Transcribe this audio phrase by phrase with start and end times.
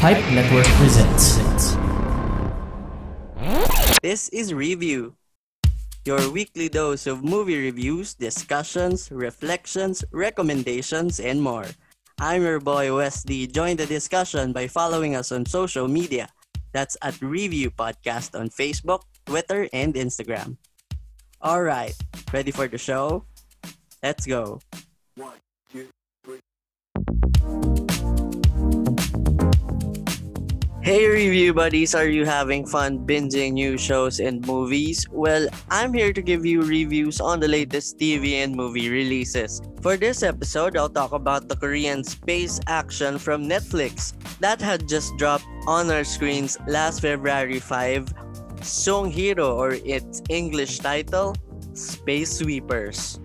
[0.00, 1.36] Pipe Network presents.
[4.00, 5.12] This is Review,
[6.06, 11.66] your weekly dose of movie reviews, discussions, reflections, recommendations, and more.
[12.18, 13.46] I'm your boy Wesley.
[13.46, 16.32] Join the discussion by following us on social media.
[16.72, 20.56] That's at Review Podcast on Facebook, Twitter, and Instagram.
[21.42, 21.92] All right,
[22.32, 23.26] ready for the show?
[24.02, 24.60] Let's go.
[30.90, 35.06] Hey review buddies, are you having fun binging new shows and movies?
[35.08, 39.62] Well, I'm here to give you reviews on the latest TV and movie releases.
[39.82, 45.16] For this episode, I'll talk about the Korean space action from Netflix that had just
[45.16, 48.10] dropped on our screens last February 5,
[48.58, 51.36] Seungriho or its English title,
[51.72, 53.20] Space Sweepers.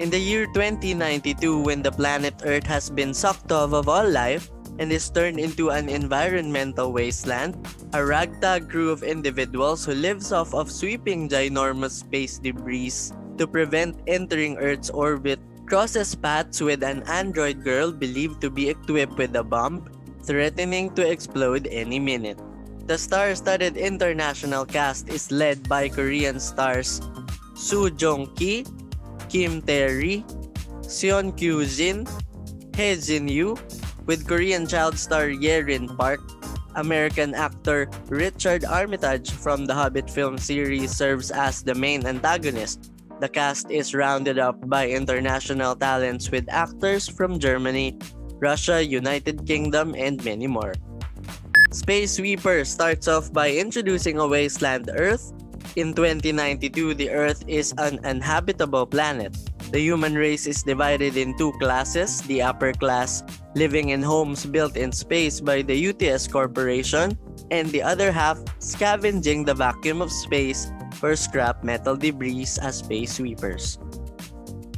[0.00, 4.50] In the year 2092, when the planet Earth has been sucked off of all life,
[4.78, 7.54] and is turned into an environmental wasteland,
[7.92, 13.98] a ragtag crew of individuals who lives off of sweeping ginormous space debris to prevent
[14.06, 19.42] entering Earth's orbit crosses paths with an android girl believed to be equipped with a
[19.42, 19.88] bomb,
[20.22, 22.38] threatening to explode any minute.
[22.86, 27.00] The star-studded international cast is led by Korean stars
[27.56, 28.66] Song Joong-ki,
[29.30, 30.20] Kim Tae-ri,
[30.84, 32.04] Seon Kyu-jin,
[32.76, 33.56] Hye Jin-yoo,
[34.06, 36.20] with Korean child star Yerin Park,
[36.76, 42.92] American actor Richard Armitage from the Hobbit film series serves as the main antagonist.
[43.20, 47.98] The cast is rounded up by international talents with actors from Germany,
[48.42, 50.74] Russia, United Kingdom, and many more.
[51.70, 55.32] Space Sweeper starts off by introducing a wasteland Earth.
[55.76, 59.34] In 2092, the Earth is an uninhabitable planet.
[59.74, 63.26] The human race is divided in two classes the upper class,
[63.58, 67.18] living in homes built in space by the UTS Corporation,
[67.50, 73.18] and the other half, scavenging the vacuum of space for scrap metal debris as space
[73.18, 73.82] sweepers.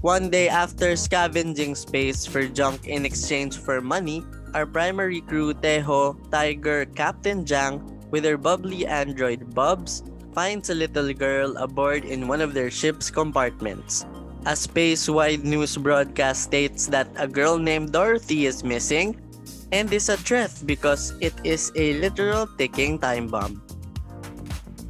[0.00, 4.24] One day after scavenging space for junk in exchange for money,
[4.56, 10.00] our primary crew, Teho, Tiger, Captain Jang, with her bubbly android Bubs,
[10.32, 14.08] finds a little girl aboard in one of their ship's compartments.
[14.46, 19.18] A space-wide news broadcast states that a girl named Dorothy is missing
[19.72, 23.58] and is a threat because it is a literal ticking time bomb.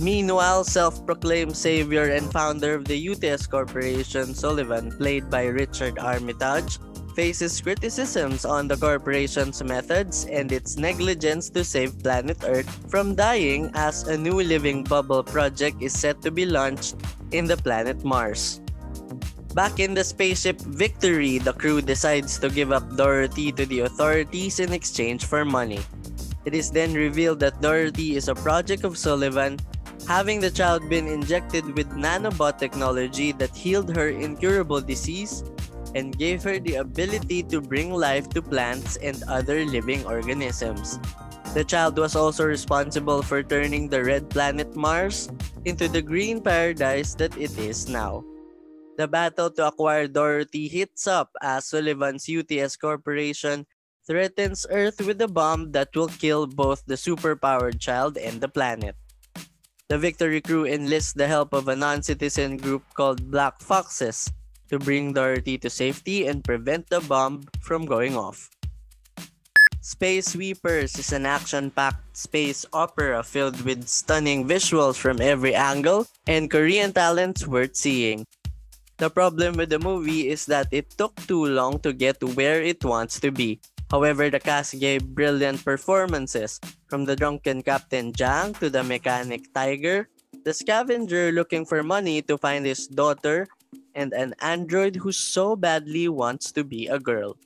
[0.00, 6.82] Meanwhile, self-proclaimed savior and founder of the UTS Corporation, Sullivan, played by Richard Armitage,
[7.14, 13.70] faces criticisms on the corporation's methods and its negligence to save planet Earth from dying
[13.78, 16.98] as a new living bubble project is set to be launched
[17.30, 18.63] in the planet Mars.
[19.54, 24.58] Back in the spaceship Victory, the crew decides to give up Dorothy to the authorities
[24.58, 25.78] in exchange for money.
[26.44, 29.62] It is then revealed that Dorothy is a project of Sullivan,
[30.10, 35.46] having the child been injected with nanobot technology that healed her incurable disease
[35.94, 40.98] and gave her the ability to bring life to plants and other living organisms.
[41.54, 45.30] The child was also responsible for turning the red planet Mars
[45.64, 48.26] into the green paradise that it is now.
[48.96, 53.66] The battle to acquire Dorothy heats up as Sullivan's UTS Corporation
[54.06, 58.94] threatens Earth with a bomb that will kill both the superpowered child and the planet.
[59.88, 64.30] The Victory crew enlists the help of a non-citizen group called Black Foxes
[64.70, 68.48] to bring Dorothy to safety and prevent the bomb from going off.
[69.82, 76.50] Space Sweepers is an action-packed space opera filled with stunning visuals from every angle and
[76.50, 78.24] Korean talents worth seeing.
[78.96, 82.62] The problem with the movie is that it took too long to get to where
[82.62, 83.60] it wants to be.
[83.90, 90.08] However, the cast gave brilliant performances, from the drunken Captain Jang to the mechanic Tiger,
[90.44, 93.46] the scavenger looking for money to find his daughter,
[93.94, 97.36] and an android who so badly wants to be a girl.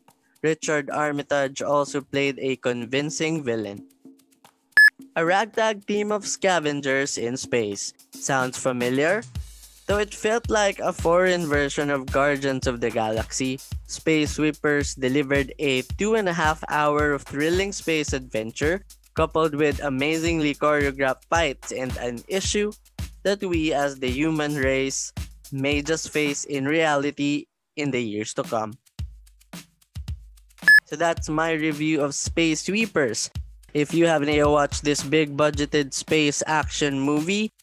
[0.43, 3.89] Richard Armitage also played a convincing villain.
[5.17, 7.93] A ragtag team of scavengers in space.
[8.13, 9.25] Sounds familiar?
[9.89, 13.59] Though it felt like a foreign version of Guardians of the Galaxy,
[13.89, 18.85] Space Sweepers delivered a two and a half hour of thrilling space adventure
[19.17, 22.71] coupled with amazingly choreographed fights and an issue
[23.23, 25.11] that we as the human race
[25.53, 27.47] may just face in reality
[27.81, 28.77] in the years to come.
[30.85, 33.31] So that's my review of Space Sweepers.
[33.73, 37.57] If you haven't yet watched this big budgeted space action movie,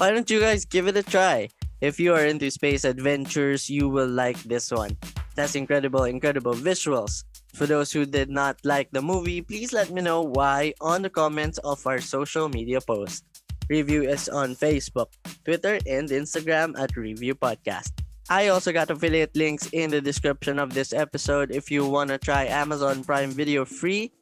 [0.00, 1.46] why don't you guys give it a try?
[1.84, 4.96] If you are into space adventures, you will like this one.
[5.36, 7.24] That's incredible, incredible visuals.
[7.52, 11.12] For those who did not like the movie, please let me know why on the
[11.12, 13.28] comments of our social media post.
[13.68, 15.12] Review is on Facebook,
[15.44, 17.92] Twitter, and Instagram at Review Podcast.
[18.30, 21.52] I also got affiliate links in the description of this episode.
[21.52, 24.12] If you want to try Amazon Prime Video free,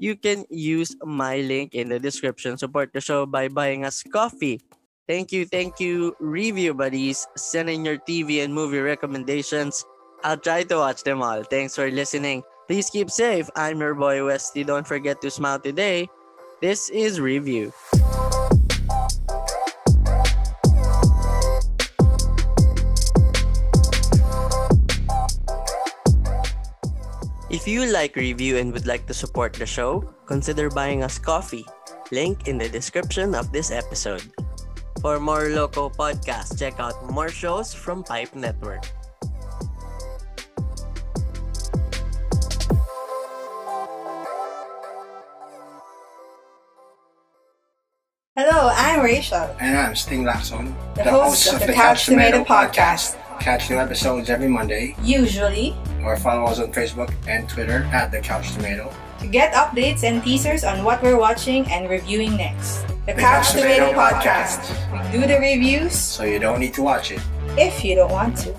[0.00, 2.56] you can use my link in the description.
[2.56, 4.64] Support the show by buying us coffee.
[5.08, 7.26] Thank you, thank you, review buddies.
[7.34, 9.80] Send in your TV and movie recommendations.
[10.22, 11.42] I'll try to watch them all.
[11.44, 12.44] Thanks for listening.
[12.68, 13.48] Please keep safe.
[13.56, 14.64] I'm your boy Westy.
[14.64, 16.12] Don't forget to smile today.
[16.60, 17.72] This is Review.
[27.48, 31.64] If you like review and would like to support the show, consider buying us coffee.
[32.12, 34.20] Link in the description of this episode.
[35.00, 38.82] For more local podcasts, check out more shows from Pipe Network.
[48.36, 53.16] Hello, I'm Rachel, And I'm Sting Lacson, the, host of the Couch Tomato podcast.
[53.40, 58.20] Catch new episodes every Monday, Usually, or follow us on Facebook and Twitter at The
[58.20, 58.92] Couch Tomato.
[59.20, 62.82] To get updates and teasers on what we're watching and reviewing next.
[63.06, 64.60] The, The Couch Tomato Tomato podcast.
[64.92, 67.20] We do the reviews So you don't need to watch it.
[67.56, 68.54] if you don't want to.